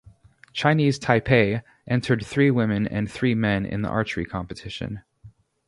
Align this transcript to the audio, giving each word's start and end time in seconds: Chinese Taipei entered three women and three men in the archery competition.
Chinese 0.51 0.97
Taipei 0.97 1.61
entered 1.85 2.25
three 2.25 2.49
women 2.49 2.87
and 2.87 3.07
three 3.11 3.35
men 3.35 3.67
in 3.67 3.83
the 3.83 3.87
archery 3.89 4.25
competition. 4.25 5.03